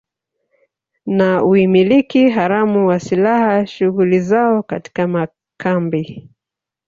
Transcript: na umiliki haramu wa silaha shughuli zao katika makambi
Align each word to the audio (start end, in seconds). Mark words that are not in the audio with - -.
na 1.17 1.29
umiliki 1.43 2.21
haramu 2.35 2.79
wa 2.89 2.99
silaha 2.99 3.67
shughuli 3.67 4.19
zao 4.19 4.63
katika 4.63 5.07
makambi 5.07 6.29